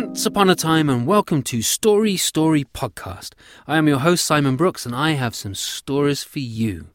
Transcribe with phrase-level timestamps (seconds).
[0.00, 3.32] Once upon a time, and welcome to Story Story Podcast.
[3.66, 6.90] I am your host, Simon Brooks, and I have some stories for you.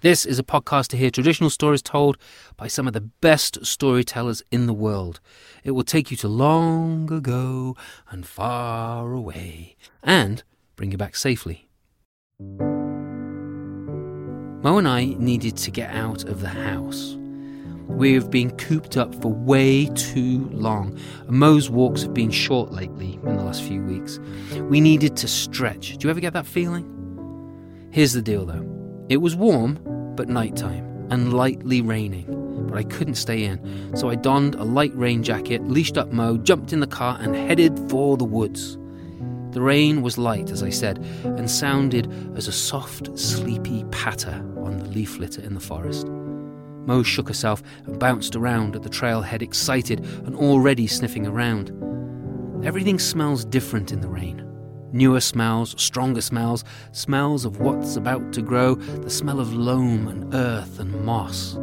[0.00, 2.16] This is a podcast to hear traditional stories told
[2.56, 5.18] by some of the best storytellers in the world.
[5.64, 7.74] It will take you to long ago
[8.10, 9.74] and far away
[10.04, 10.44] and
[10.76, 11.68] bring you back safely.
[14.62, 17.16] Mo and I needed to get out of the house.
[17.88, 20.98] We've been cooped up for way too long.
[21.28, 24.18] Mo's walks have been short lately in the last few weeks.
[24.62, 25.96] We needed to stretch.
[25.96, 27.88] Do you ever get that feeling?
[27.92, 28.64] Here's the deal though
[29.08, 29.78] it was warm,
[30.16, 32.66] but nighttime, and lightly raining.
[32.68, 36.36] But I couldn't stay in, so I donned a light rain jacket, leashed up Mo,
[36.36, 38.76] jumped in the car, and headed for the woods.
[39.52, 44.78] The rain was light, as I said, and sounded as a soft, sleepy patter on
[44.78, 46.06] the leaf litter in the forest.
[46.86, 51.70] Mo shook herself and bounced around at the trailhead, excited and already sniffing around.
[52.64, 54.42] Everything smells different in the rain.
[54.92, 60.32] Newer smells, stronger smells, smells of what's about to grow, the smell of loam and
[60.32, 61.58] earth and moss.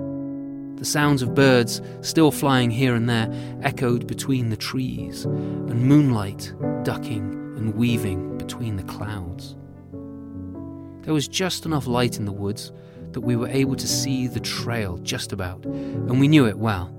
[0.77, 3.29] The sounds of birds, still flying here and there,
[3.63, 9.55] echoed between the trees, and moonlight ducking and weaving between the clouds.
[11.03, 12.71] There was just enough light in the woods
[13.13, 16.93] that we were able to see the trail just about, and we knew it well.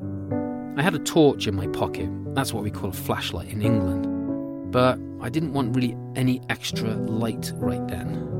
[0.77, 4.73] I had a torch in my pocket, that's what we call a flashlight in England,
[4.73, 8.31] but I didn't want really any extra light right then.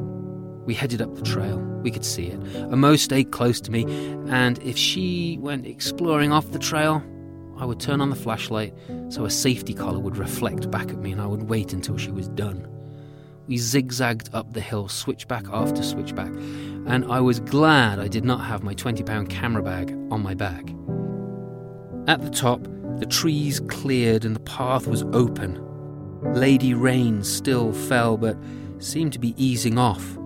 [0.65, 1.59] We headed up the trail.
[1.59, 2.41] We could see it.
[2.73, 3.85] Amo stayed close to me,
[4.29, 7.03] and if she went exploring off the trail,
[7.59, 8.75] I would turn on the flashlight
[9.11, 12.11] so a safety collar would reflect back at me and I would wait until she
[12.11, 12.67] was done.
[13.47, 16.33] We zigzagged up the hill, switchback after switchback,
[16.87, 20.75] and I was glad I did not have my £20 camera bag on my back.
[22.07, 22.61] At the top,
[22.99, 25.61] the trees cleared and the path was open.
[26.35, 28.37] Lady rain still fell, but
[28.79, 30.17] seemed to be easing off.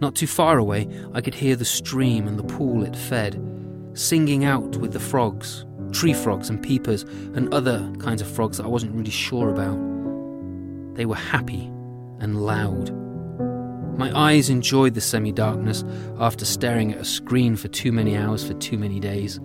[0.00, 3.38] Not too far away, I could hear the stream and the pool it fed,
[3.92, 7.02] singing out with the frogs, tree frogs and peepers,
[7.34, 9.76] and other kinds of frogs that I wasn't really sure about.
[10.96, 11.66] They were happy
[12.20, 12.99] and loud.
[14.00, 15.84] My eyes enjoyed the semi darkness
[16.18, 19.38] after staring at a screen for too many hours for too many days.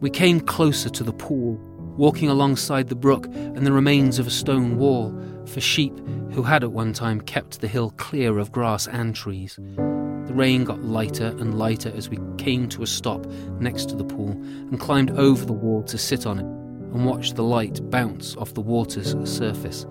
[0.00, 1.54] We came closer to the pool,
[1.96, 5.96] walking alongside the brook and the remains of a stone wall for sheep
[6.32, 9.54] who had at one time kept the hill clear of grass and trees.
[9.76, 13.24] The rain got lighter and lighter as we came to a stop
[13.60, 16.46] next to the pool and climbed over the wall to sit on it
[16.92, 19.86] and watch the light bounce off the water's surface.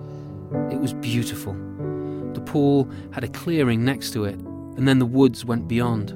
[0.70, 1.56] It was beautiful.
[2.52, 6.10] Pool had a clearing next to it, and then the woods went beyond.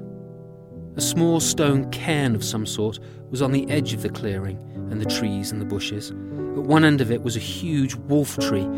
[0.94, 2.98] A small stone cairn of some sort
[3.30, 4.58] was on the edge of the clearing
[4.91, 6.10] and the trees and the bushes.
[6.10, 8.69] At one end of it was a huge wolf tree.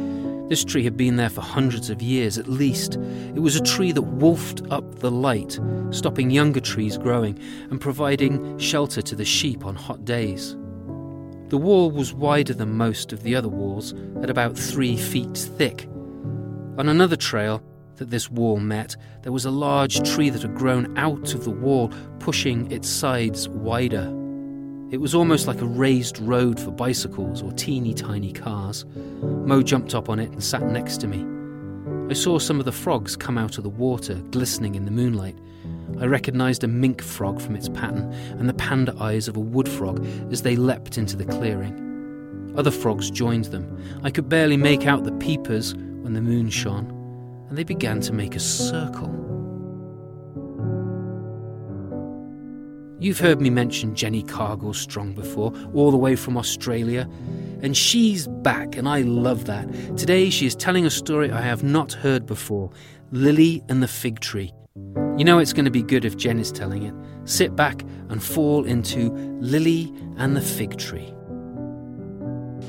[0.48, 2.94] This tree had been there for hundreds of years at least.
[2.94, 5.58] It was a tree that wolfed up the light,
[5.90, 7.40] stopping younger trees growing
[7.70, 10.52] and providing shelter to the sheep on hot days.
[11.48, 15.88] The wall was wider than most of the other walls, at about three feet thick.
[16.78, 17.60] On another trail
[17.96, 21.50] that this wall met, there was a large tree that had grown out of the
[21.50, 24.04] wall, pushing its sides wider.
[24.92, 28.84] It was almost like a raised road for bicycles or teeny tiny cars.
[29.20, 31.26] Mo jumped up on it and sat next to me.
[32.08, 35.36] I saw some of the frogs come out of the water, glistening in the moonlight.
[35.98, 39.68] I recognized a mink frog from its pattern and the panda eyes of a wood
[39.68, 42.54] frog as they leapt into the clearing.
[42.56, 43.82] Other frogs joined them.
[44.04, 45.74] I could barely make out the peepers
[46.08, 46.86] when the moon shone,
[47.50, 49.10] and they began to make a circle.
[52.98, 57.06] You've heard me mention Jenny Cargill Strong before, all the way from Australia,
[57.60, 59.68] and she's back, and I love that.
[59.98, 62.70] Today she is telling a story I have not heard before
[63.12, 64.50] Lily and the Fig Tree.
[65.18, 66.94] You know it's going to be good if Jen is telling it.
[67.28, 69.10] Sit back and fall into
[69.40, 71.12] Lily and the Fig Tree.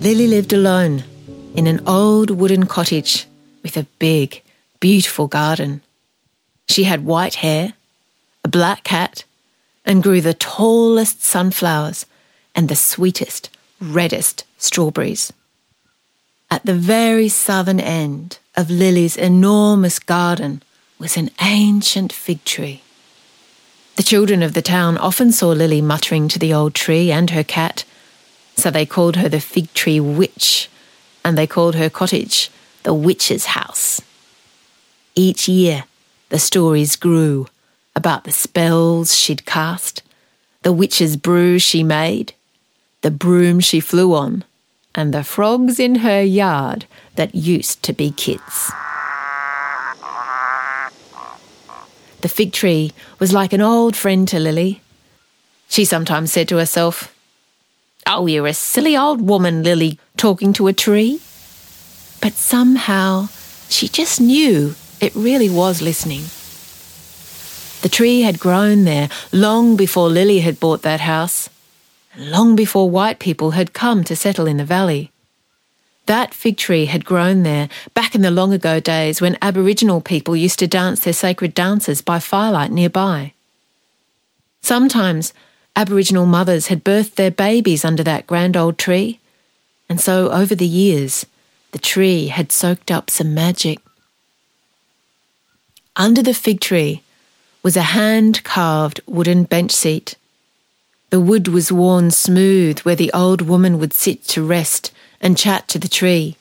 [0.02, 1.06] Lily lived alone
[1.56, 3.26] in an old wooden cottage
[3.64, 4.42] with a big,
[4.80, 5.82] beautiful garden.
[6.68, 7.74] She had white hair,
[8.44, 9.24] a black cat,
[9.86, 12.06] and grew the tallest sunflowers
[12.56, 13.50] and the sweetest,
[13.82, 15.34] reddest strawberries.
[16.52, 20.62] At the very southern end of Lily's enormous garden
[20.98, 22.82] was an ancient fig tree.
[23.96, 27.44] The children of the town often saw Lily muttering to the old tree and her
[27.44, 27.84] cat,
[28.56, 30.70] so they called her the fig tree witch,
[31.30, 32.50] and they called her cottage
[32.82, 34.02] the witch's house.
[35.14, 35.84] Each year,
[36.30, 37.46] the stories grew
[37.96, 40.02] about the spells she'd cast,
[40.64, 42.34] the witch's brew she made,
[43.02, 44.44] the broom she flew on,
[44.96, 48.72] and the frogs in her yard that used to be kids.
[52.22, 54.82] The fig tree was like an old friend to Lily.
[55.68, 57.14] She sometimes said to herself,
[58.12, 61.22] Oh, you're a silly old woman, Lily, talking to a tree.
[62.22, 63.28] But somehow
[63.70, 66.24] she just knew it really was listening.
[67.84, 71.52] The tree had grown there long before Lily had bought that house,
[72.18, 75.12] long before white people had come to settle in the valley.
[76.08, 80.36] That fig tree had grown there back in the long ago days when Aboriginal people
[80.36, 83.34] used to dance their sacred dances by firelight nearby.
[84.62, 85.32] Sometimes
[85.80, 89.18] Aboriginal mothers had birthed their babies under that grand old tree,
[89.88, 91.26] and so over the years,
[91.72, 93.80] the tree had soaked up some magic.
[95.96, 97.02] Under the fig tree
[97.64, 100.16] was a hand carved wooden bench seat.
[101.12, 104.92] The wood was worn smooth where the old woman would sit to rest
[105.22, 106.36] and chat to the tree.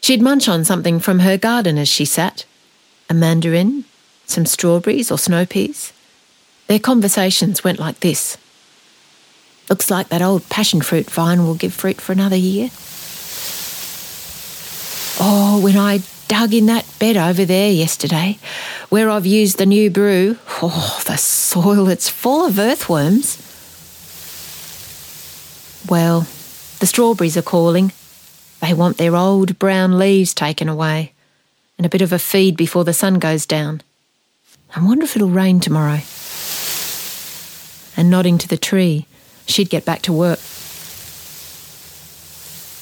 [0.00, 2.44] She'd munch on something from her garden as she sat
[3.08, 3.84] a mandarin,
[4.26, 5.92] some strawberries or snow peas.
[6.68, 8.38] Their conversations went like this
[9.70, 12.70] Looks like that old passion fruit vine will give fruit for another year.
[15.22, 18.38] Oh, when I dug in that bed over there yesterday,
[18.88, 23.38] where I've used the new brew, oh, the soil, it's full of earthworms.
[25.88, 26.26] Well,
[26.80, 27.92] the strawberries are calling.
[28.60, 31.12] They want their old brown leaves taken away
[31.78, 33.82] and a bit of a feed before the sun goes down.
[34.74, 36.00] I wonder if it'll rain tomorrow.
[37.96, 39.06] And nodding to the tree,
[39.50, 40.38] she'd get back to work.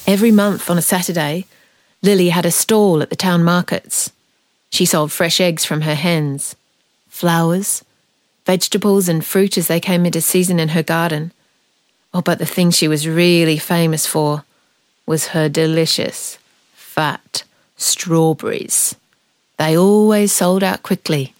[0.07, 1.45] Every month on a Saturday,
[2.01, 4.11] Lily had a stall at the town markets.
[4.71, 6.55] She sold fresh eggs from her hens,
[7.07, 7.83] flowers,
[8.45, 11.31] vegetables, and fruit as they came into season in her garden.
[12.13, 14.43] Oh, but the thing she was really famous for
[15.05, 16.37] was her delicious,
[16.73, 17.43] fat
[17.77, 18.95] strawberries.
[19.57, 21.33] They always sold out quickly.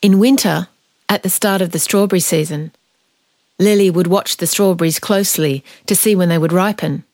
[0.00, 0.68] In winter,
[1.08, 2.72] at the start of the strawberry season,
[3.58, 7.04] Lily would watch the strawberries closely to see when they would ripen.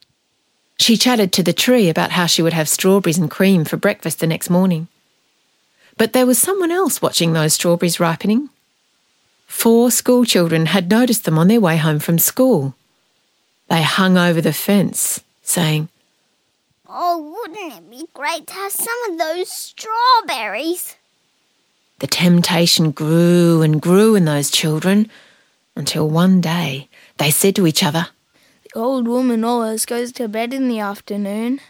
[0.79, 4.21] She chatted to the tree about how she would have strawberries and cream for breakfast
[4.21, 4.89] the next morning.
[5.97, 8.51] But there was someone else watching those strawberries ripening.
[9.47, 12.75] Four school children had noticed them on their way home from school.
[13.69, 15.89] They hung over the fence saying,
[16.89, 20.97] Oh, wouldn't it be great to have some of those strawberries?
[22.01, 25.11] The temptation grew and grew in those children
[25.77, 26.89] until one day
[27.19, 28.09] they said to each other,
[28.65, 31.61] The old woman always goes to bed in the afternoon.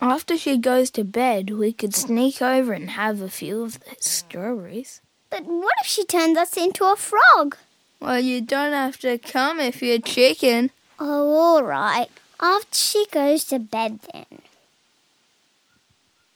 [0.00, 3.96] After she goes to bed, we could sneak over and have a few of the
[4.00, 5.00] strawberries.
[5.30, 7.56] But what if she turns us into a frog?
[8.00, 10.70] Well, you don't have to come if you're chicken.
[10.98, 12.08] Oh, all right.
[12.40, 14.26] After she goes to bed, then.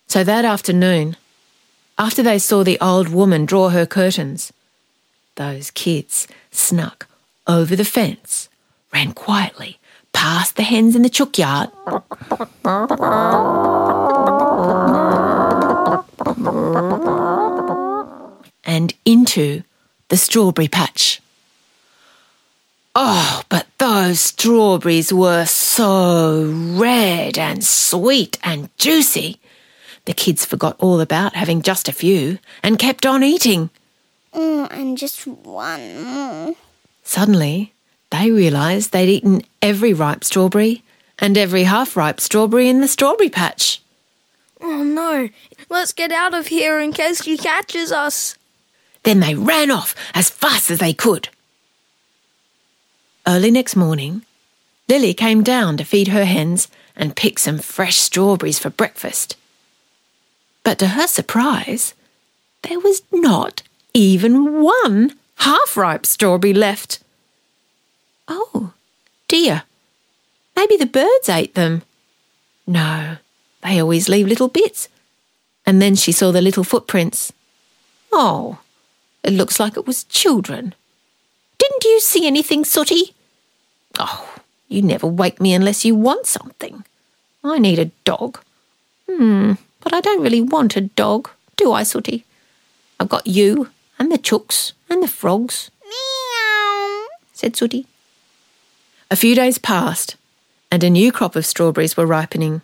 [0.07, 1.17] So that afternoon,
[1.99, 4.53] after they saw the old woman draw her curtains,
[5.37, 7.07] those kids snuck
[7.47, 8.49] over the fence,
[8.93, 9.79] ran quietly
[10.13, 11.71] past the hens in the chook yard,
[18.65, 19.63] and into
[20.09, 21.21] the strawberry patch.
[22.95, 29.39] Oh, but those strawberries were so red and sweet and juicy.
[30.07, 33.69] The kids forgot all about having just a few and kept on eating.
[34.37, 36.55] Mm, and just one more.
[37.03, 37.73] Suddenly,
[38.11, 40.83] they realised they'd eaten every ripe strawberry
[41.19, 43.81] and every half ripe strawberry in the strawberry patch.
[44.61, 45.31] Oh no,
[45.71, 48.37] let's get out of here in case she catches us.
[49.05, 51.29] Then they ran off as fast as they could.
[53.27, 54.23] Early next morning,
[54.89, 59.37] Lily came down to feed her hens and pick some fresh strawberries for breakfast.
[60.63, 61.95] But to her surprise,
[62.63, 63.63] there was not
[63.97, 67.01] even one half ripe strawberry left.
[68.29, 68.75] Oh,
[69.27, 69.63] dear.
[70.55, 71.81] Maybe the birds ate them.
[72.67, 73.17] No,
[73.63, 74.89] they always leave little bits.
[75.65, 77.33] And then she saw the little footprints.
[78.13, 78.59] Oh,
[79.23, 80.75] it looks like it was children.
[81.59, 83.15] Didn't you see anything, Sooty?
[83.99, 86.85] Oh, you never wake me unless you want something.
[87.43, 88.41] I need a dog.
[89.09, 92.25] Hmm, but I don't really want a dog, do I, Sooty?
[93.01, 97.07] I've got you and the chooks and the frogs, Meow.
[97.33, 97.87] said Sooty.
[99.11, 100.17] A few days passed,
[100.71, 102.61] and a new crop of strawberries were ripening.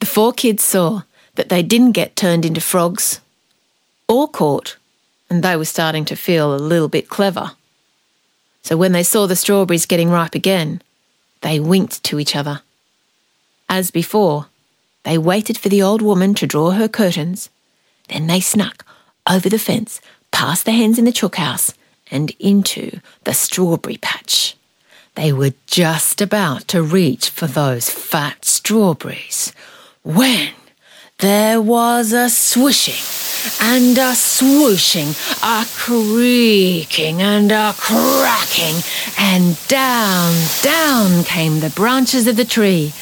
[0.00, 1.02] The four kids saw
[1.34, 3.20] that they didn't get turned into frogs
[4.06, 4.76] or caught,
[5.28, 7.52] and they were starting to feel a little bit clever.
[8.62, 10.82] So when they saw the strawberries getting ripe again,
[11.42, 12.62] they winked to each other.
[13.68, 14.46] As before,
[15.04, 17.50] they waited for the old woman to draw her curtains.
[18.08, 18.84] Then they snuck
[19.28, 21.74] over the fence, past the hens in the chook house,
[22.10, 24.56] and into the strawberry patch.
[25.14, 29.52] They were just about to reach for those fat strawberries
[30.02, 30.52] when
[31.18, 33.04] there was a swishing
[33.60, 35.10] and a swooshing,
[35.42, 38.76] a creaking and a cracking,
[39.18, 42.92] and down, down came the branches of the tree.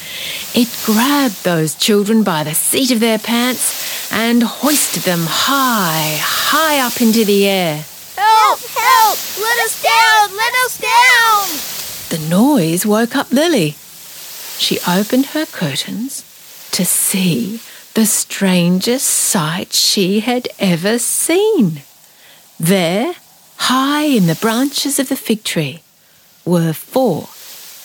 [0.54, 6.80] It grabbed those children by the seat of their pants and hoisted them high, high
[6.80, 7.84] up into the air.
[8.16, 8.60] Help!
[8.60, 9.18] Help!
[9.38, 10.36] Let us down!
[10.36, 11.46] Let us down!
[12.10, 13.76] The noise woke up Lily.
[14.58, 16.24] She opened her curtains
[16.72, 17.60] to see
[17.94, 21.82] the strangest sight she had ever seen.
[22.60, 23.14] There,
[23.56, 25.82] high in the branches of the fig tree,
[26.44, 27.28] were four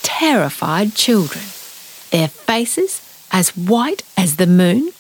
[0.04, 1.46] terrified children,
[2.12, 3.02] their faces
[3.32, 4.92] as white as the moon,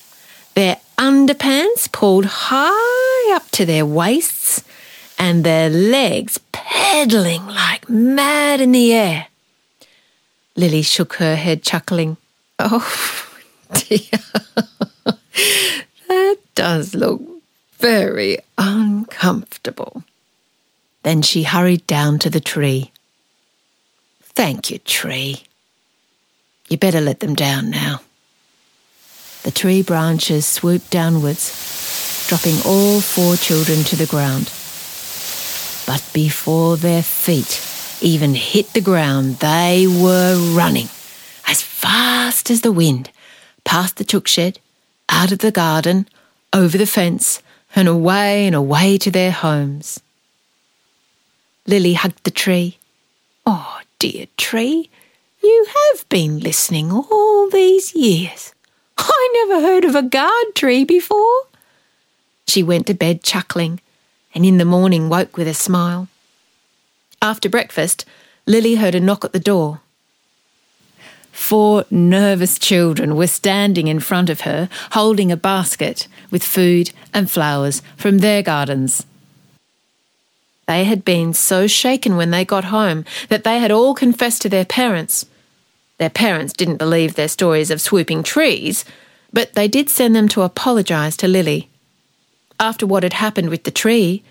[0.55, 4.63] their underpants pulled high up to their waists,
[5.17, 9.25] and their legs pedaling like mad in the air.
[10.55, 12.17] Lily shook her head, chuckling.
[12.59, 12.85] Oh,
[13.73, 14.19] dear.
[16.07, 17.19] that does look
[17.79, 20.03] very uncomfortable.
[21.01, 22.91] Then she hurried down to the tree.
[24.21, 25.43] Thank you, tree.
[26.69, 28.01] You better let them down now.
[29.43, 34.51] The tree branches swooped downwards, dropping all four children to the ground.
[35.87, 37.59] But before their feet
[38.01, 40.89] even hit the ground, they were running
[41.47, 43.09] as fast as the wind,
[43.63, 44.59] past the chook shed,
[45.09, 46.07] out of the garden,
[46.53, 47.41] over the fence,
[47.75, 49.99] and away and away to their homes.
[51.67, 52.77] Lily hugged the tree.
[53.45, 54.89] Oh, dear tree,
[55.43, 58.53] you have been listening all these years.
[58.97, 61.43] I never heard of a guard tree before.
[62.47, 63.79] She went to bed chuckling,
[64.33, 66.07] and in the morning woke with a smile.
[67.21, 68.05] After breakfast,
[68.45, 69.81] Lily heard a knock at the door.
[71.31, 77.31] Four nervous children were standing in front of her, holding a basket with food and
[77.31, 79.05] flowers from their gardens.
[80.67, 84.49] They had been so shaken when they got home that they had all confessed to
[84.49, 85.25] their parents.
[86.01, 88.85] Their parents didn't believe their stories of swooping trees,
[89.31, 91.69] but they did send them to apologise to Lily.
[92.59, 94.23] After what had happened with the tree,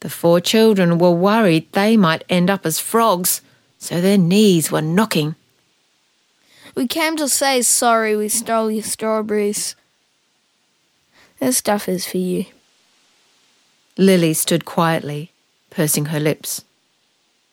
[0.00, 3.40] the four children were worried they might end up as frogs,
[3.78, 5.36] so their knees were knocking.
[6.74, 9.76] We came to say sorry we stole your strawberries.
[11.38, 12.46] This stuff is for you.
[13.96, 15.30] Lily stood quietly,
[15.70, 16.64] pursing her lips.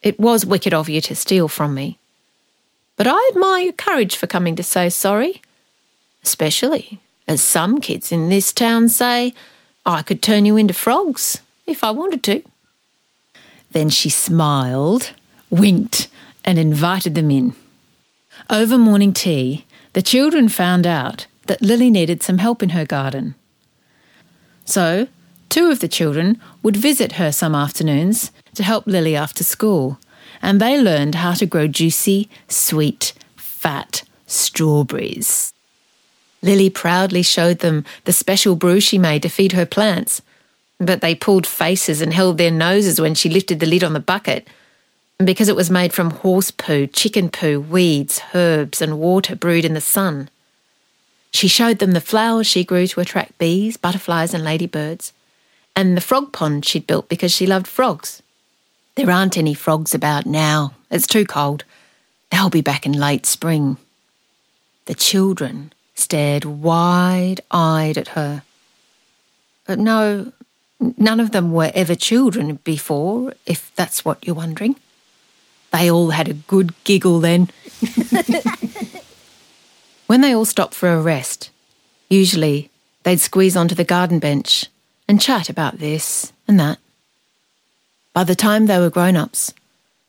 [0.02, 1.99] It was wicked of you to steal from me.
[3.00, 5.42] But I admire your courage for coming to say sorry.
[6.22, 9.34] Especially as some kids in this town say,
[9.86, 12.44] I could turn you into frogs if I wanted to.
[13.72, 15.14] Then she smiled,
[15.50, 16.10] winked,
[16.44, 17.56] and invited them in.
[18.50, 23.36] Over morning tea, the children found out that Lily needed some help in her garden.
[24.66, 25.08] So,
[25.48, 30.00] two of the children would visit her some afternoons to help Lily after school,
[30.42, 35.54] and they learned how to grow juicy, sweet, fat strawberries.
[36.42, 40.22] Lily proudly showed them the special brew she made to feed her plants,
[40.80, 44.00] but they pulled faces and held their noses when she lifted the lid on the
[44.00, 44.48] bucket.
[45.18, 49.74] Because it was made from horse poo, chicken poo, weeds, herbs, and water brewed in
[49.74, 50.30] the sun.
[51.32, 55.12] She showed them the flowers she grew to attract bees, butterflies, and ladybirds,
[55.76, 58.24] and the frog pond she'd built because she loved frogs.
[59.00, 60.74] There aren't any frogs about now.
[60.92, 61.64] It's too cold.
[62.32, 63.78] They'll be back in late spring.
[64.88, 68.44] The children stared wide eyed at her.
[69.66, 70.34] But no,
[70.98, 74.76] none of them were ever children before, if that's what you're wondering.
[75.72, 77.52] They all had a good giggle then.
[80.08, 81.52] when they all stopped for a rest,
[82.10, 82.70] usually
[83.04, 84.66] they'd squeeze onto the garden bench
[85.08, 86.80] and chat about this and that.
[88.20, 89.54] By the time they were grown ups,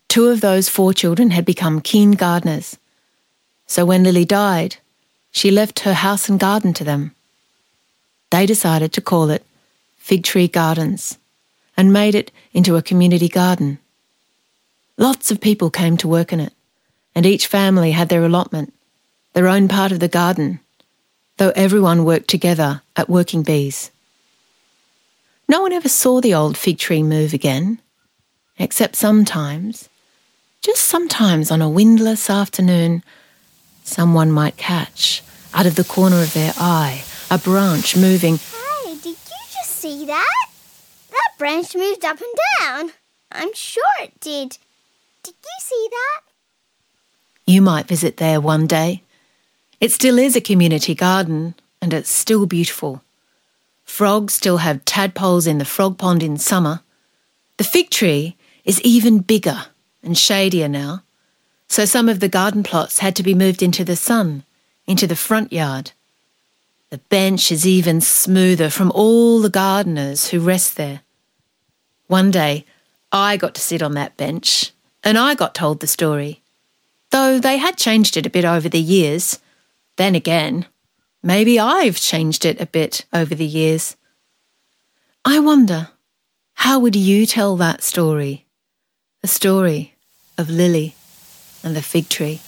[0.08, 2.76] two of those four children had become keen gardeners.
[3.68, 4.78] So when Lily died,
[5.30, 7.14] she left her house and garden to them.
[8.32, 9.44] they decided to call it
[9.96, 11.18] Fig Tree Gardens
[11.76, 13.78] and made it into a community garden.
[14.96, 16.52] Lots of people came to work in it,
[17.14, 18.74] and each family had their allotment,
[19.34, 20.58] their own part of the garden,
[21.36, 23.92] though everyone worked together at Working Bees.
[25.46, 27.78] No one ever saw the old fig tree move again,
[28.60, 29.88] except sometimes,
[30.60, 33.02] just sometimes on a windless afternoon,
[33.82, 35.22] someone might catch,
[35.54, 38.36] out of the corner of their eye, a branch moving.
[38.36, 40.46] Hey, did you just see that?
[41.10, 42.92] That branch moved up and down.
[43.32, 44.58] I'm sure it did.
[45.22, 46.20] Did you see that?
[47.46, 49.02] You might visit there one day.
[49.80, 53.02] It still is a community garden, and it's still beautiful.
[53.84, 56.82] Frogs still have tadpoles in the frog pond in summer.
[57.56, 58.36] The fig tree
[58.70, 59.64] is even bigger
[60.00, 61.02] and shadier now,
[61.66, 64.44] so some of the garden plots had to be moved into the sun,
[64.86, 65.90] into the front yard.
[66.90, 71.00] The bench is even smoother from all the gardeners who rest there.
[72.06, 72.64] One day,
[73.10, 74.70] I got to sit on that bench,
[75.02, 76.40] and I got told the story.
[77.10, 79.40] Though they had changed it a bit over the years.
[79.96, 80.66] Then again,
[81.24, 83.96] maybe I've changed it a bit over the years.
[85.24, 85.88] I wonder,
[86.54, 88.46] how would you tell that story?
[89.22, 89.92] The story
[90.38, 90.94] of Lily
[91.62, 92.40] and the fig tree.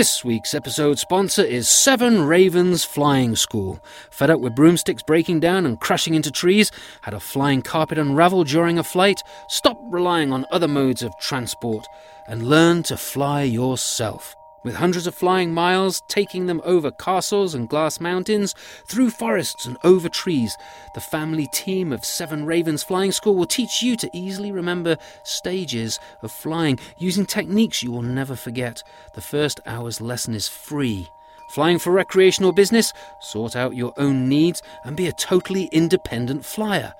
[0.00, 3.84] This week's episode sponsor is Seven Ravens Flying School.
[4.10, 8.44] Fed up with broomsticks breaking down and crashing into trees, had a flying carpet unravel
[8.44, 11.86] during a flight, stop relying on other modes of transport
[12.26, 14.34] and learn to fly yourself.
[14.62, 19.78] With hundreds of flying miles, taking them over castles and glass mountains, through forests and
[19.84, 20.54] over trees,
[20.94, 25.98] the family team of Seven Ravens Flying School will teach you to easily remember stages
[26.20, 28.82] of flying using techniques you will never forget.
[29.14, 31.08] The first hour's lesson is free.
[31.48, 32.92] Flying for recreational business?
[33.18, 36.92] Sort out your own needs and be a totally independent flyer.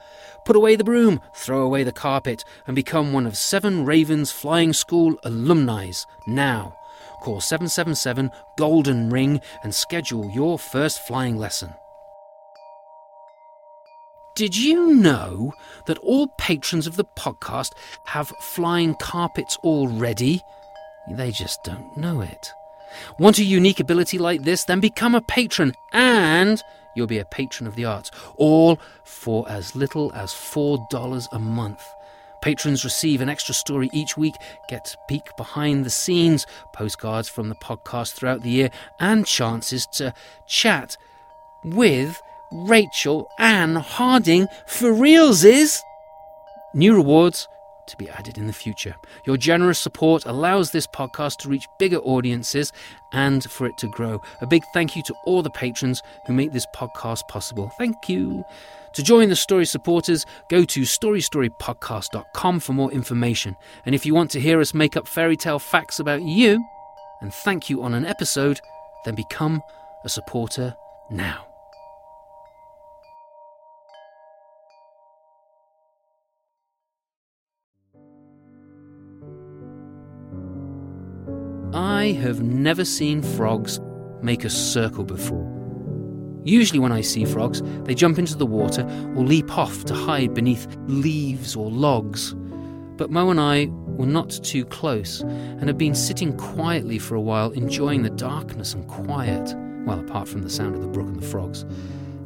[0.47, 4.73] Put away the broom, throw away the carpet, and become one of Seven Ravens Flying
[4.73, 5.91] School alumni
[6.27, 6.80] now.
[7.21, 11.75] Call 777 Golden Ring and schedule your first flying lesson.
[14.37, 15.53] Did you know
[15.87, 17.73] that all patrons of the podcast
[18.07, 20.41] have flying carpets already?
[21.11, 22.53] They just don't know it.
[23.19, 24.65] Want a unique ability like this?
[24.65, 26.63] Then become a patron and
[26.95, 31.83] you'll be a patron of the arts, all for as little as $4 a month.
[32.43, 34.35] Patrons receive an extra story each week,
[34.69, 40.15] get peek behind the scenes, postcards from the podcast throughout the year, and chances to
[40.47, 40.97] chat
[41.65, 42.21] with
[42.53, 45.81] Rachel Ann Harding for realsies.
[46.75, 47.49] New rewards
[47.91, 48.95] to be added in the future.
[49.25, 52.73] Your generous support allows this podcast to reach bigger audiences
[53.13, 54.23] and for it to grow.
[54.41, 57.71] A big thank you to all the patrons who make this podcast possible.
[57.77, 58.45] Thank you.
[58.95, 63.57] To join the story supporters, go to storystorypodcast.com for more information.
[63.87, 66.65] And if you want to hear us make up fairy tale facts about you
[67.21, 68.61] and thank you on an episode,
[69.05, 69.63] then become
[70.05, 70.75] a supporter
[71.11, 71.47] now.
[81.73, 83.79] I have never seen frogs
[84.23, 85.50] make a circle before.
[86.45, 88.83] Usually, when I see frogs, they jump into the water
[89.17, 92.35] or leap off to hide beneath leaves or logs.
[92.97, 97.21] But Mo and I were not too close and had been sitting quietly for a
[97.21, 99.55] while, enjoying the darkness and quiet,
[99.87, 101.63] well, apart from the sound of the brook and the frogs.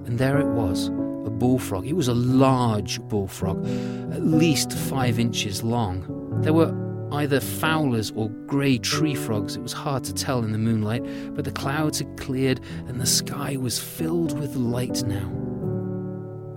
[0.07, 1.87] And there it was, a bullfrog.
[1.87, 3.65] It was a large bullfrog,
[4.13, 6.41] at least five inches long.
[6.43, 6.84] There were
[7.15, 9.57] either fowlers or grey tree frogs.
[9.57, 13.07] It was hard to tell in the moonlight, but the clouds had cleared and the
[13.07, 15.29] sky was filled with light now.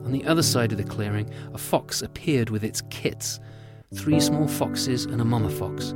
[0.06, 3.40] On the other side of the clearing, a fox appeared with its kits
[3.94, 5.94] three small foxes and a mama fox.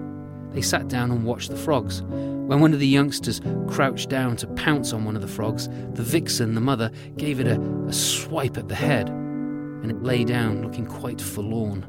[0.52, 2.02] They sat down and watched the frogs.
[2.04, 6.04] When one of the youngsters crouched down to pounce on one of the frogs, the
[6.04, 10.62] vixen, the mother, gave it a, a swipe at the head, and it lay down
[10.62, 11.86] looking quite forlorn.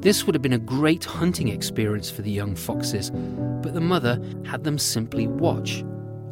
[0.00, 4.18] This would have been a great hunting experience for the young foxes, but the mother
[4.46, 5.84] had them simply watch.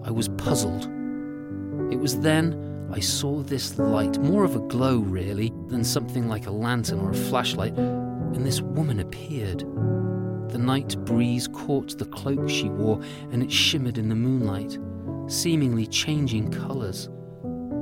[0.03, 0.85] I was puzzled.
[1.93, 6.47] It was then I saw this light, more of a glow really, than something like
[6.47, 9.61] a lantern or a flashlight, and this woman appeared.
[10.49, 14.79] The night breeze caught the cloak she wore, and it shimmered in the moonlight,
[15.31, 17.11] seemingly changing colours.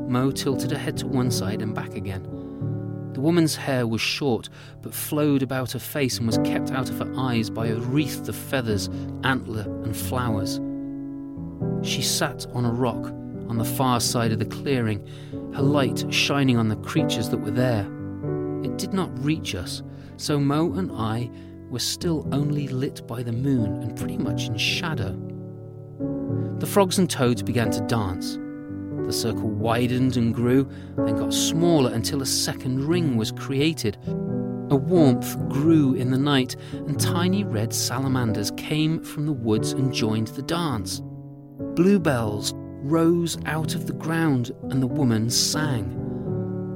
[0.09, 2.25] Mo tilted her head to one side and back again.
[3.26, 4.48] Woman's hair was short,
[4.82, 8.28] but flowed about her face and was kept out of her eyes by a wreath
[8.28, 8.88] of feathers,
[9.24, 10.60] antler, and flowers.
[11.82, 13.06] She sat on a rock
[13.48, 15.04] on the far side of the clearing,
[15.52, 17.82] her light shining on the creatures that were there.
[18.62, 19.82] It did not reach us,
[20.16, 21.28] so Mo and I
[21.68, 25.18] were still only lit by the moon and pretty much in shadow.
[26.60, 28.38] The frogs and toads began to dance.
[29.06, 33.98] The circle widened and grew, then got smaller until a second ring was created.
[34.68, 39.94] A warmth grew in the night, and tiny red salamanders came from the woods and
[39.94, 41.02] joined the dance.
[41.76, 45.92] Bluebells rose out of the ground, and the woman sang.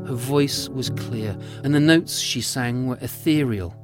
[0.06, 3.76] Her voice was clear, and the notes she sang were ethereal.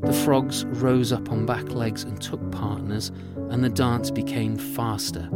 [0.00, 3.12] The frogs rose up on back legs and took partners,
[3.50, 5.28] and the dance became faster.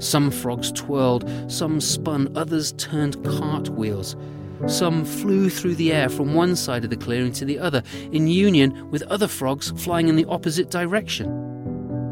[0.00, 4.16] Some frogs twirled, some spun, others turned cartwheels.
[4.66, 8.26] Some flew through the air from one side of the clearing to the other, in
[8.26, 11.28] union with other frogs flying in the opposite direction.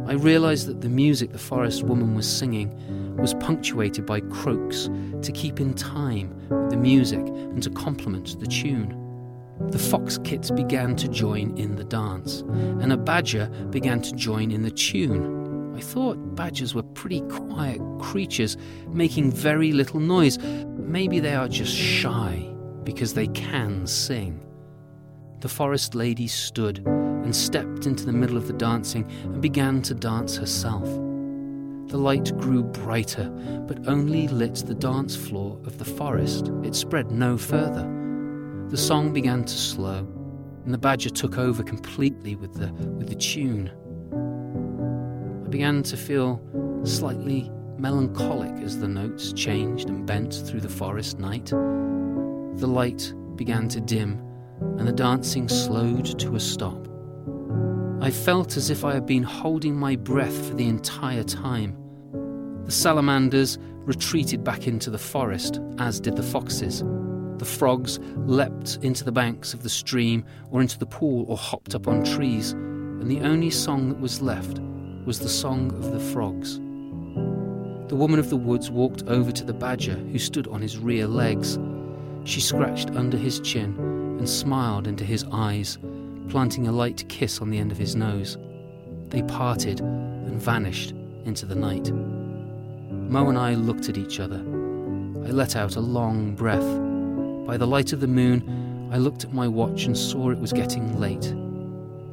[0.06, 2.74] I realized that the music the forest woman was singing
[3.16, 4.88] was punctuated by croaks
[5.22, 8.94] to keep in time with the music and to complement the tune.
[9.70, 14.50] The fox kits began to join in the dance, and a badger began to join
[14.50, 15.37] in the tune.
[15.78, 18.56] I thought badgers were pretty quiet creatures,
[18.88, 20.36] making very little noise.
[20.40, 24.44] Maybe they are just shy because they can sing.
[25.38, 29.94] The forest lady stood and stepped into the middle of the dancing and began to
[29.94, 30.82] dance herself.
[30.82, 33.30] The light grew brighter,
[33.68, 36.50] but only lit the dance floor of the forest.
[36.64, 37.84] It spread no further.
[38.68, 39.98] The song began to slow,
[40.64, 43.70] and the badger took over completely with the, with the tune.
[45.48, 46.42] I began to feel
[46.84, 51.46] slightly melancholic as the notes changed and bent through the forest night.
[51.46, 54.22] The light began to dim,
[54.76, 56.86] and the dancing slowed to a stop.
[58.02, 61.78] I felt as if I had been holding my breath for the entire time.
[62.66, 63.56] The salamanders
[63.86, 66.84] retreated back into the forest, as did the foxes.
[67.38, 71.74] The frogs leapt into the banks of the stream or into the pool or hopped
[71.74, 74.60] up on trees, and the only song that was left
[75.08, 76.56] was the song of the frogs.
[77.88, 81.06] The woman of the woods walked over to the badger, who stood on his rear
[81.06, 81.58] legs.
[82.24, 83.74] She scratched under his chin
[84.18, 85.78] and smiled into his eyes
[86.28, 88.36] planting a light kiss on the end of his nose.
[89.08, 90.90] They parted and vanished
[91.24, 91.90] into the night.
[91.90, 94.40] Mo and I looked at each other.
[94.40, 97.46] I let out a long breath.
[97.46, 100.52] By the light of the moon, I looked at my watch and saw it was
[100.52, 101.32] getting late.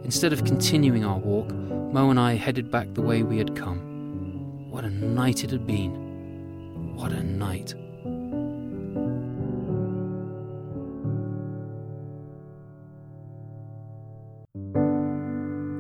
[0.06, 4.70] Instead of continuing our walk, Mo and I headed back the way we had come.
[4.70, 6.96] What a night it had been!
[6.96, 7.74] What a night!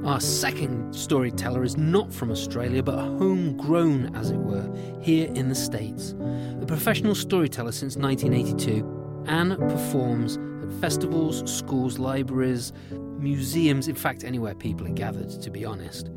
[0.03, 4.67] Our second storyteller is not from Australia, but homegrown, as it were,
[5.01, 6.15] here in the States.
[6.61, 12.73] A professional storyteller since 1982, Anne performs at festivals, schools, libraries,
[13.17, 16.11] museums, in fact, anywhere people are gathered, to be honest.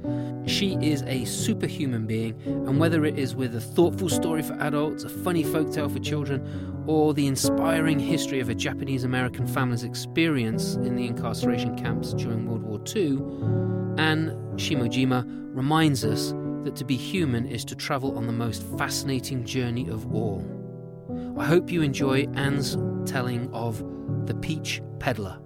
[0.46, 5.04] She is a superhuman being, and whether it is with a thoughtful story for adults,
[5.04, 10.74] a funny folktale for children, or the inspiring history of a Japanese American family's experience
[10.76, 13.18] in the incarceration camps during World War II,
[13.98, 16.32] Anne Shimojima reminds us
[16.64, 20.44] that to be human is to travel on the most fascinating journey of all.
[21.38, 22.76] I hope you enjoy Anne's
[23.10, 23.78] telling of
[24.26, 25.38] The Peach Peddler.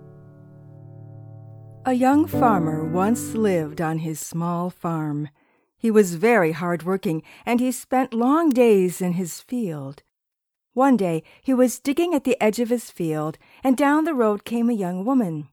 [1.84, 5.28] A young farmer once lived on his small farm.
[5.76, 10.02] He was very hard-working, and he spent long days in his field.
[10.74, 14.44] One day he was digging at the edge of his field, and down the road
[14.44, 15.48] came a young woman.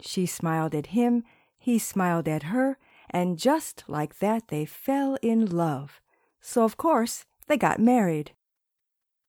[0.00, 1.24] She smiled at him
[1.60, 2.78] he smiled at her,
[3.10, 6.00] and just like that they fell in love.
[6.40, 8.32] So, of course, they got married.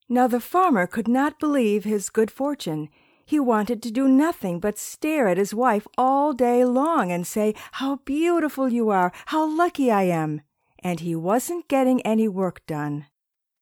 [0.08, 2.88] Now the farmer could not believe his good fortune.
[3.32, 7.56] He wanted to do nothing but stare at his wife all day long and say,
[7.80, 9.14] How beautiful you are!
[9.28, 10.42] How lucky I am!
[10.80, 13.06] And he wasn't getting any work done.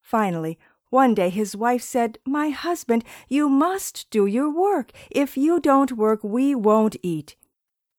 [0.02, 4.90] Finally, one day his wife said, My husband, you must do your work.
[5.08, 7.36] If you don't work, we won't eat.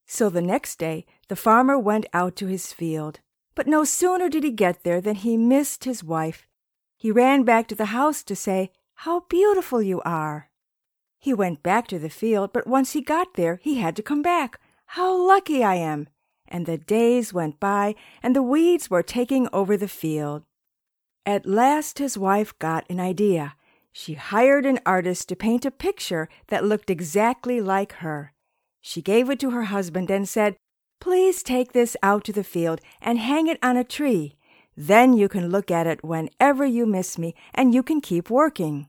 [0.06, 3.22] So the next day the farmer went out to his field.
[3.56, 6.46] But no sooner did he get there than he missed his wife.
[6.98, 8.74] He ran back to the house to say,
[9.08, 10.51] How beautiful you are!
[11.22, 14.24] He went back to the field, but once he got there, he had to come
[14.24, 14.60] back.
[14.98, 16.08] How lucky I am!
[16.48, 20.42] And the days went by, and the weeds were taking over the field.
[21.24, 23.54] At last his wife got an idea.
[23.94, 28.34] she hired an artist to paint a picture that looked exactly like her.
[28.80, 30.56] She gave it to her husband and said,
[31.00, 34.38] Please take this out to the field and hang it on a tree.
[34.76, 38.88] Then you can look at it whenever you miss me and you can keep working.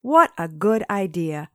[0.00, 1.51] What a good idea!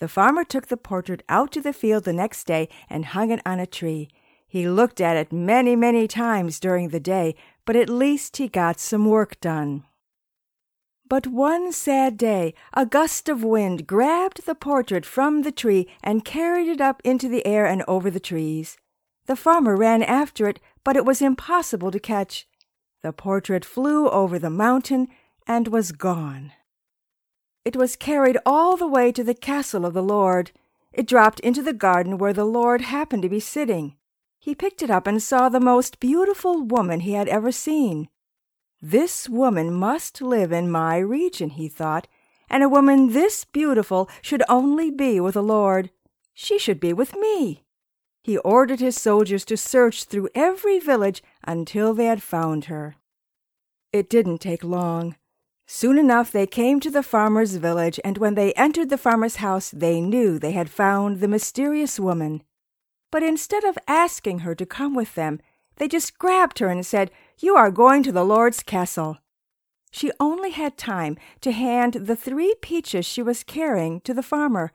[0.00, 3.40] The farmer took the portrait out to the field the next day and hung it
[3.44, 4.08] on a tree.
[4.46, 7.34] He looked at it many, many times during the day,
[7.64, 9.84] but at least he got some work done.
[11.08, 16.24] But one sad day, a gust of wind grabbed the portrait from the tree and
[16.24, 18.76] carried it up into the air and over the trees.
[19.26, 22.46] The farmer ran after it, but it was impossible to catch.
[23.02, 25.08] The portrait flew over the mountain
[25.46, 26.52] and was gone.
[27.68, 30.52] It was carried all the way to the castle of the Lord.
[30.90, 33.94] It dropped into the garden where the Lord happened to be sitting.
[34.38, 38.08] He picked it up and saw the most beautiful woman he had ever seen.
[38.80, 42.08] This woman must live in my region, he thought,
[42.48, 45.90] and a woman this beautiful should only be with the Lord.
[46.32, 47.64] She should be with me.
[48.22, 52.96] He ordered his soldiers to search through every village until they had found her.
[53.92, 55.16] It didn't take long.
[55.70, 59.70] Soon enough they came to the farmer's village, and when they entered the farmer's house,
[59.70, 62.42] they knew they had found the mysterious woman.
[63.10, 65.40] But instead of asking her to come with them,
[65.76, 69.18] they just grabbed her and said, You are going to the Lord's castle.
[69.90, 74.72] She only had time to hand the three peaches she was carrying to the farmer.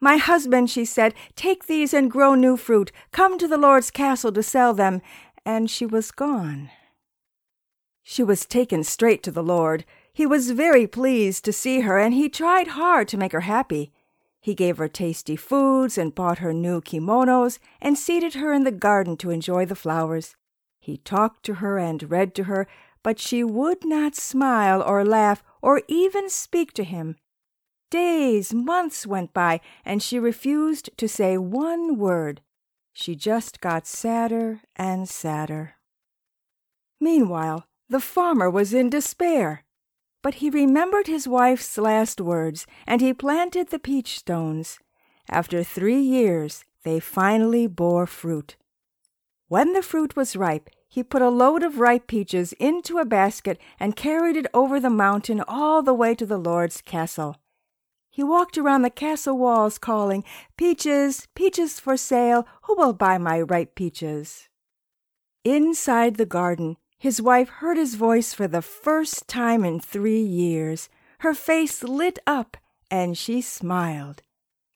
[0.00, 2.92] My husband, she said, take these and grow new fruit.
[3.12, 5.02] Come to the Lord's castle to sell them.
[5.44, 6.70] And she was gone.
[8.02, 9.84] She was taken straight to the Lord.
[10.14, 13.92] He was very pleased to see her, and he tried hard to make her happy.
[14.40, 18.70] He gave her tasty foods and bought her new kimonos and seated her in the
[18.70, 20.36] garden to enjoy the flowers.
[20.78, 22.68] He talked to her and read to her,
[23.02, 27.16] but she would not smile or laugh or even speak to him.
[27.90, 32.40] Days, months went by, and she refused to say one word.
[32.92, 35.74] She just got sadder and sadder.
[37.00, 39.63] Meanwhile, the farmer was in despair.
[40.24, 44.78] But he remembered his wife's last words, and he planted the peach stones.
[45.28, 48.56] After three years, they finally bore fruit.
[49.48, 53.60] When the fruit was ripe, he put a load of ripe peaches into a basket
[53.78, 57.36] and carried it over the mountain all the way to the Lord's castle.
[58.10, 60.24] He walked around the castle walls calling,
[60.56, 64.48] Peaches, peaches for sale, who will buy my ripe peaches?
[65.44, 70.88] Inside the garden, his wife heard his voice for the first time in three years.
[71.18, 72.56] Her face lit up,
[72.90, 74.22] and she smiled.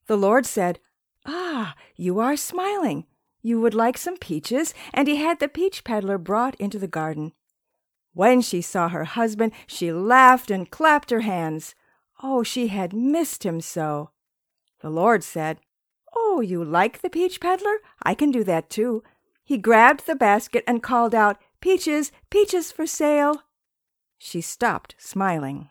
[0.07, 0.79] The Lord said,
[1.25, 3.05] Ah, you are smiling.
[3.41, 4.73] You would like some peaches?
[4.93, 7.33] And he had the peach peddler brought into the garden.
[8.13, 11.75] When she saw her husband, she laughed and clapped her hands.
[12.21, 14.11] Oh, she had missed him so.
[14.81, 15.59] The Lord said,
[16.13, 17.77] Oh, you like the peach peddler?
[18.03, 19.03] I can do that too.
[19.43, 23.43] He grabbed the basket and called out, Peaches, peaches for sale.
[24.17, 25.69] She stopped, smiling.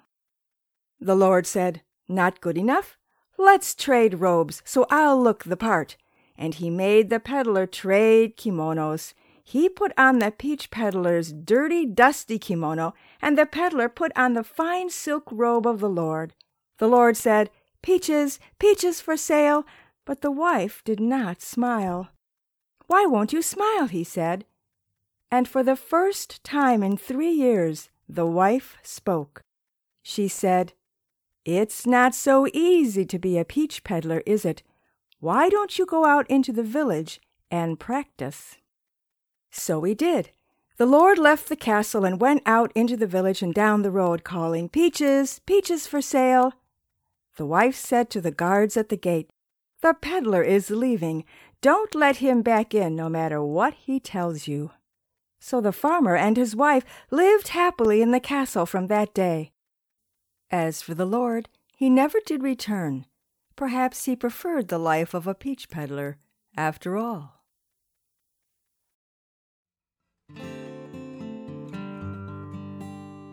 [1.00, 2.98] The Lord said, Not good enough?
[3.38, 5.96] Let's trade robes so I'll look the part.
[6.36, 9.14] And he made the peddler trade kimonos.
[9.42, 14.44] He put on the peach peddler's dirty, dusty kimono, and the peddler put on the
[14.44, 16.34] fine silk robe of the Lord.
[16.78, 17.50] The Lord said,
[17.82, 19.64] Peaches, peaches for sale.
[20.04, 22.08] But the wife did not smile.
[22.86, 23.86] Why won't you smile?
[23.86, 24.44] he said.
[25.30, 29.42] And for the first time in three years, the wife spoke.
[30.02, 30.72] She said,
[31.44, 34.62] It's not so easy to be a peach peddler, is it?
[35.20, 38.56] Why don't you go out into the village and practice?
[39.50, 40.30] So he did.
[40.78, 44.22] The Lord left the castle and went out into the village and down the road,
[44.22, 46.52] calling, Peaches, peaches for sale.
[47.36, 49.28] The wife said to the guards at the gate,
[49.82, 51.24] The peddler is leaving.
[51.60, 54.70] Don't let him back in, no matter what he tells you.
[55.40, 59.52] So the farmer and his wife lived happily in the castle from that day.
[60.50, 63.06] As for the Lord, he never did return.
[63.54, 66.16] Perhaps he preferred the life of a peach peddler,
[66.56, 67.44] after all.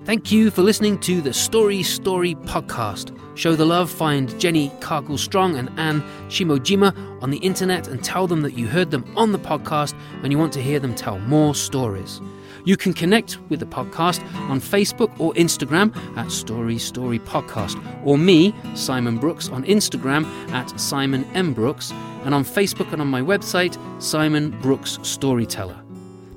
[0.05, 3.19] Thank you for listening to the Story Story podcast.
[3.35, 8.27] Show the love, find Jenny Cargill Strong and Anne Shimojima on the internet and tell
[8.27, 11.17] them that you heard them on the podcast and you want to hear them tell
[11.17, 12.21] more stories.
[12.65, 18.15] You can connect with the podcast on Facebook or Instagram at Story Story Podcast, or
[18.15, 21.51] me, Simon Brooks, on Instagram at Simon M.
[21.51, 21.91] Brooks,
[22.25, 25.81] and on Facebook and on my website, Simon Brooks Storyteller.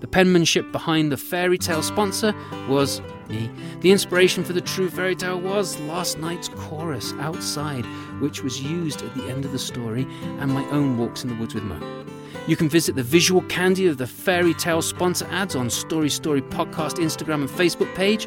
[0.01, 2.35] The penmanship behind the fairy tale sponsor
[2.67, 7.85] was The inspiration for the true fairy tale was last night's chorus outside,
[8.21, 10.07] which was used at the end of the story,
[10.41, 12.05] and my own walks in the woods with Mo.
[12.47, 16.41] You can visit the visual candy of the fairy tale sponsor ads on Story Story
[16.41, 18.27] Podcast Instagram and Facebook page.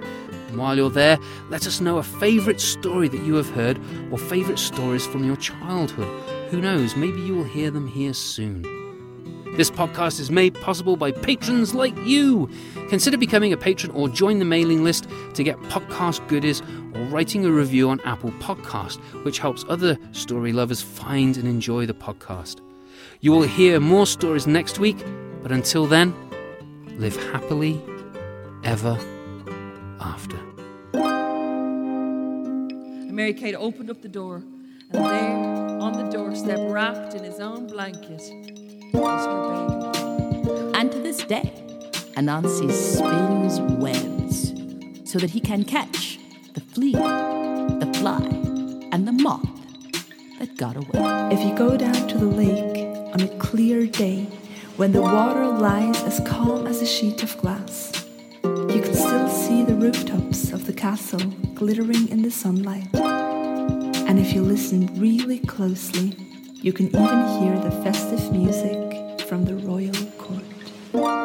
[0.50, 1.18] And while you're there,
[1.50, 3.80] let us know a favourite story that you have heard
[4.12, 6.08] or favourite stories from your childhood.
[6.52, 8.81] Who knows, maybe you will hear them here soon.
[9.58, 12.50] This podcast is made possible by patrons like you.
[12.88, 16.62] Consider becoming a patron or join the mailing list to get podcast goodies
[16.96, 21.86] or writing a review on Apple Podcast, which helps other story lovers find and enjoy
[21.86, 22.62] the podcast.
[23.20, 25.04] You will hear more stories next week,
[25.44, 26.16] but until then,
[26.98, 27.82] live happily
[28.64, 28.98] ever
[30.00, 30.40] after.
[30.94, 34.44] And Mary Kate opened up the door,
[34.92, 35.36] and there,
[35.82, 38.22] on the doorstep, wrapped in his own blanket.
[38.94, 41.54] And to this day,
[42.16, 44.54] Anansi spins webs
[45.10, 46.20] so that he can catch
[46.54, 48.24] the flea, the fly,
[48.92, 49.46] and the moth
[50.40, 51.34] that got away.
[51.34, 54.28] If you go down to the lake on a clear day
[54.78, 57.92] when the water lies as calm as a sheet of glass,
[58.44, 61.20] you can still see the rooftops of the castle
[61.54, 62.88] glittering in the sunlight.
[62.96, 66.16] And if you listen really closely,
[66.62, 71.21] you can even hear the festive music from the royal court.